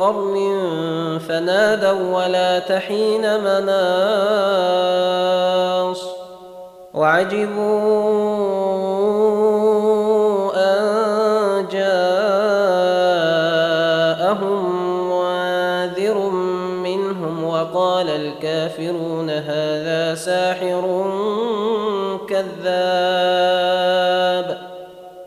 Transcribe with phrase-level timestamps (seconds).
[0.00, 3.70] قرن فنادوا ولا تحين مناص
[6.94, 7.60] وعجبوا
[10.56, 12.30] أن جاءهم
[16.82, 21.04] منهم وقال الكافرون هذا ساحر
[22.28, 23.79] كذاب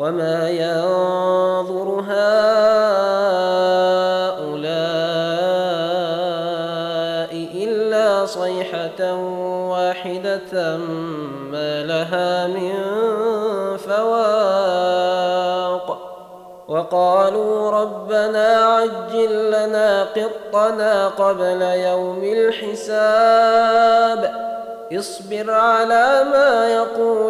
[0.00, 2.30] وما ينظر هؤلاء
[7.54, 9.14] إلا صيحة
[9.68, 10.76] واحدة
[11.52, 12.72] ما لها من
[13.76, 15.20] فواق
[16.68, 23.60] وقالوا ربنا عجل لنا قطنا قبل يوم الحساب
[24.92, 27.29] اصبر على ما يقولون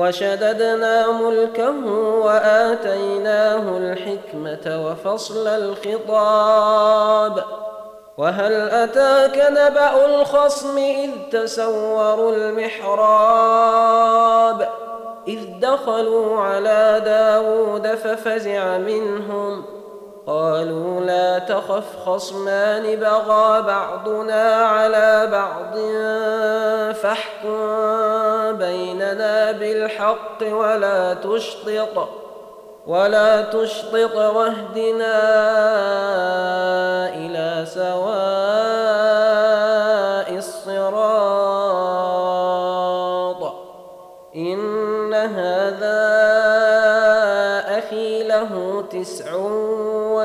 [0.00, 1.86] وشددنا ملكه
[2.24, 7.44] وآتيناه الحكمة وفصل الخطاب.
[8.18, 13.78] وهل أتاك نبأ الخصم إذ تسوروا المحراب؟
[15.28, 19.79] إذ دخلوا على داود ففزع منهم.
[20.30, 25.74] قالوا لا تخف خصمان بغى بعضنا على بعض
[26.94, 32.08] فاحكم بيننا بالحق ولا تشطط
[32.86, 35.18] ولا تشطط واهدنا
[37.14, 38.99] إلى سواء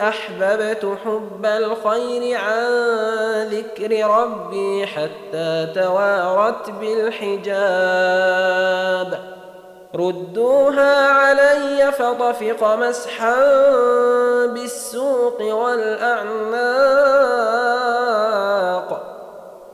[0.00, 2.66] أحببت حب الخير عن
[3.46, 7.76] ذكر ربي حتى توارت بالحجاب.
[9.94, 13.36] ردوها علي فطفق مسحا
[14.46, 16.46] بالسوق والأعناق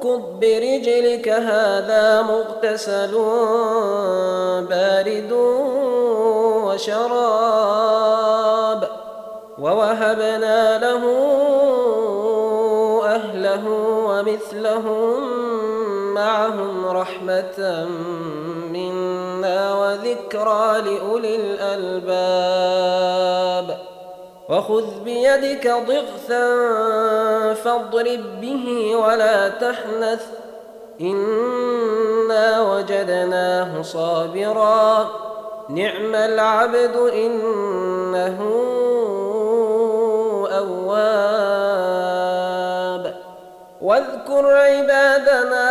[0.00, 3.12] اركض برجلك هذا مغتسل
[4.70, 5.32] بارد
[6.66, 8.00] وشراب.
[9.58, 11.04] ووهبنا له
[13.04, 13.68] أهله
[14.08, 15.20] ومثلهم
[16.14, 17.86] معهم رحمة
[18.72, 22.99] منا وذكرى لأولي الألباب.
[24.50, 26.44] وخذ بيدك ضغثا
[27.54, 30.26] فاضرب به ولا تحنث.
[31.00, 35.08] إنا وجدناه صابرا.
[35.68, 38.38] نعم العبد إنه
[40.58, 42.00] أواب.
[43.82, 45.70] واذكر عبادنا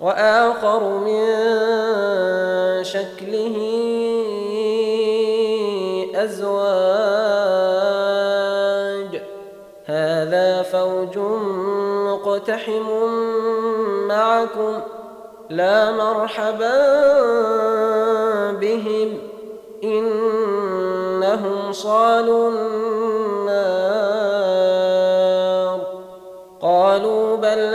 [0.00, 1.26] وآخر من
[2.84, 3.56] شكله
[6.14, 6.66] أزواج.
[9.86, 11.18] هذا فوج
[12.06, 12.86] مقتحم
[14.08, 14.80] معكم
[15.50, 16.92] لا مرحبا
[18.52, 19.18] بهم.
[19.84, 23.86] إنهم صالوا النار.
[26.60, 27.74] قالوا بل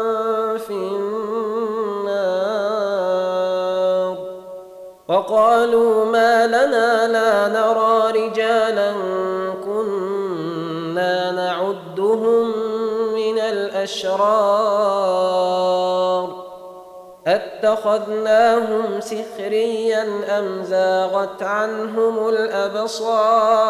[5.61, 8.93] وقالوا ما لنا لا نرى رجالا
[9.65, 12.51] كنا نعدهم
[13.13, 14.21] من الأشرار
[17.27, 20.03] أتخذناهم سخريا
[20.39, 23.61] أم زاغت عنهم الأبصار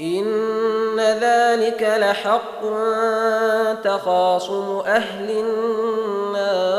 [0.00, 2.60] إن ذلك لحق
[3.82, 6.78] تخاصم أهل النار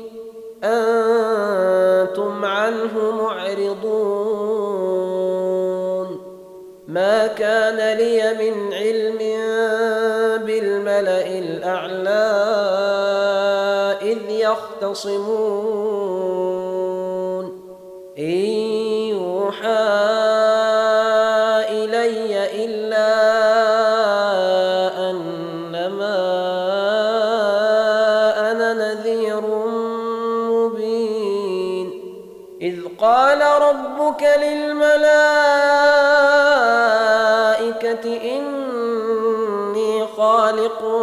[0.63, 4.11] أنتم عنه معرضون.
[6.87, 9.17] ما كان لي من علم
[10.45, 12.31] بالملأ الأعلى
[14.01, 15.61] إذ يختصمون.
[18.19, 18.50] إن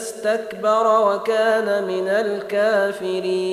[0.00, 3.50] استكبر وكان من الكافرين.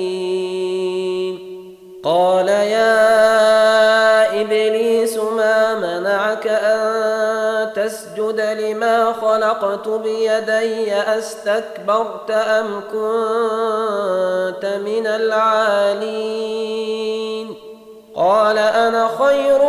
[2.04, 16.68] قال يا إبليس ما منعك أن تسجد لما خلقت بيدي؟ أستكبرت أم كنت من العالين؟
[18.14, 19.62] قال أنا خير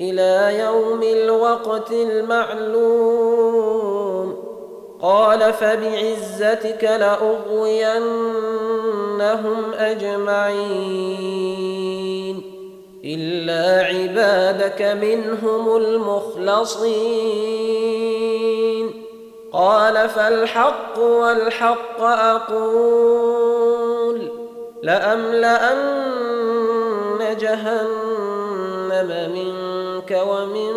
[0.00, 3.18] إلى يوم الوقت المعلوم.
[5.02, 7.98] قال فبعزتك لأغوينهم
[9.74, 11.22] أجمعين.
[13.04, 17.38] إلا عبادك منهم المخلصين.
[19.52, 23.38] قال فالحق والحق أقول
[24.82, 26.18] لأملأن
[27.40, 30.72] جهنم منك ومن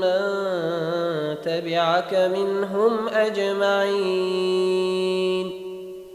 [0.00, 0.22] من
[1.44, 4.62] تبعك منهم أجمعين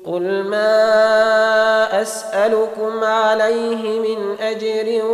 [0.06, 5.06] قل ما أسألكم عليه من أجر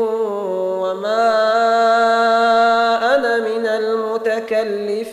[0.81, 1.29] وما
[3.15, 5.12] أنا من المتكلفين